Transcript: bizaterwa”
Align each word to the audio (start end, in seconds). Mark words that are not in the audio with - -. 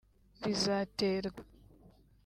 bizaterwa” 0.43 1.41